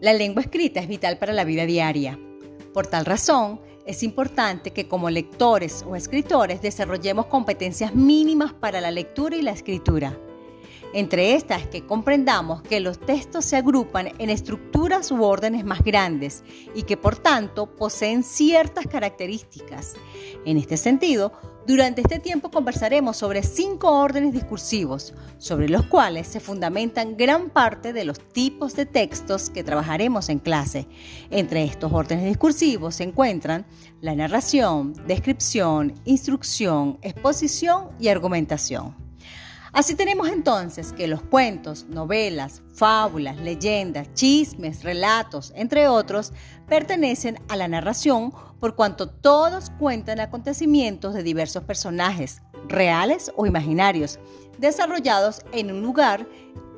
[0.00, 2.18] La lengua escrita es vital para la vida diaria.
[2.72, 8.90] Por tal razón, es importante que como lectores o escritores desarrollemos competencias mínimas para la
[8.90, 10.18] lectura y la escritura.
[10.94, 16.44] Entre estas, que comprendamos que los textos se agrupan en estructuras u órdenes más grandes
[16.74, 19.96] y que por tanto poseen ciertas características.
[20.46, 21.32] En este sentido,
[21.66, 27.92] durante este tiempo conversaremos sobre cinco órdenes discursivos, sobre los cuales se fundamentan gran parte
[27.92, 30.86] de los tipos de textos que trabajaremos en clase.
[31.30, 33.66] Entre estos órdenes discursivos se encuentran
[34.00, 39.09] la narración, descripción, instrucción, exposición y argumentación.
[39.72, 46.32] Así tenemos entonces que los cuentos, novelas, fábulas, leyendas, chismes, relatos, entre otros,
[46.68, 54.18] pertenecen a la narración por cuanto todos cuentan acontecimientos de diversos personajes, reales o imaginarios,
[54.58, 56.26] desarrollados en un lugar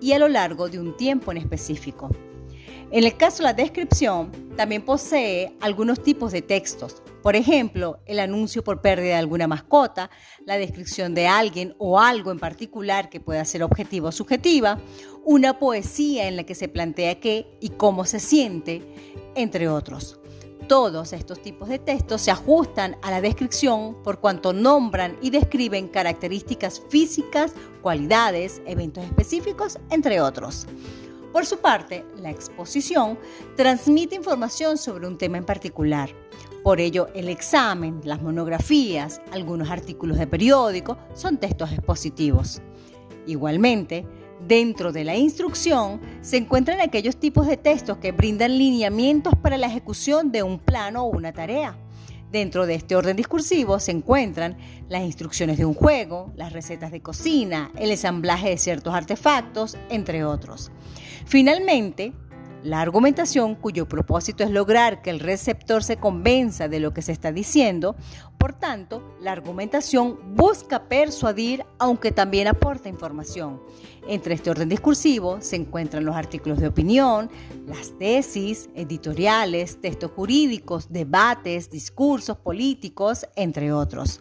[0.00, 2.10] y a lo largo de un tiempo en específico.
[2.90, 7.02] En el caso de la descripción, también posee algunos tipos de textos.
[7.22, 10.10] Por ejemplo, el anuncio por pérdida de alguna mascota,
[10.46, 14.78] la descripción de alguien o algo en particular que pueda ser objetivo o subjetiva,
[15.24, 18.82] una poesía en la que se plantea qué y cómo se siente,
[19.34, 20.18] entre otros.
[20.66, 25.88] Todos estos tipos de textos se ajustan a la descripción por cuanto nombran y describen
[25.88, 30.66] características físicas, cualidades, eventos específicos, entre otros.
[31.32, 33.18] Por su parte, la exposición
[33.56, 36.10] transmite información sobre un tema en particular.
[36.64, 42.60] Por ello, el examen, las monografías, algunos artículos de periódico son textos expositivos.
[43.26, 44.04] Igualmente,
[44.46, 49.68] dentro de la instrucción se encuentran aquellos tipos de textos que brindan lineamientos para la
[49.68, 51.76] ejecución de un plano o una tarea.
[52.30, 54.56] Dentro de este orden discursivo se encuentran
[54.88, 60.24] las instrucciones de un juego, las recetas de cocina, el ensamblaje de ciertos artefactos, entre
[60.24, 60.70] otros.
[61.26, 62.12] Finalmente,
[62.62, 67.10] la argumentación, cuyo propósito es lograr que el receptor se convenza de lo que se
[67.10, 67.96] está diciendo,
[68.40, 73.60] por tanto, la argumentación busca persuadir aunque también aporta información.
[74.08, 77.30] Entre este orden discursivo se encuentran los artículos de opinión,
[77.66, 84.20] las tesis, editoriales, textos jurídicos, debates, discursos políticos, entre otros.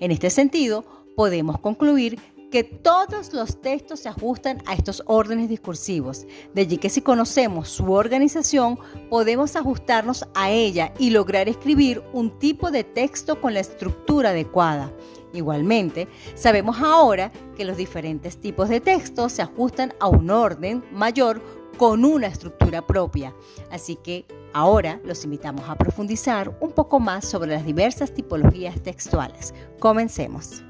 [0.00, 0.84] En este sentido,
[1.16, 2.18] podemos concluir
[2.50, 7.68] que todos los textos se ajustan a estos órdenes discursivos, de allí que si conocemos
[7.68, 8.78] su organización
[9.10, 14.92] podemos ajustarnos a ella y lograr escribir un tipo de texto con la estructura adecuada.
[15.32, 21.42] Igualmente, sabemos ahora que los diferentes tipos de textos se ajustan a un orden mayor
[21.76, 23.34] con una estructura propia.
[23.70, 24.24] Así que
[24.54, 29.52] ahora los invitamos a profundizar un poco más sobre las diversas tipologías textuales.
[29.78, 30.62] Comencemos.